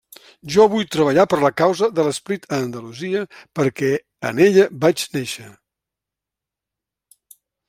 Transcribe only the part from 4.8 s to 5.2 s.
vaig